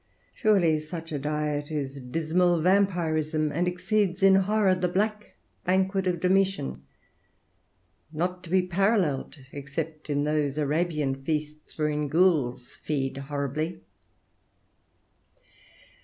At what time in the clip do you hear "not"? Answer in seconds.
8.11-8.43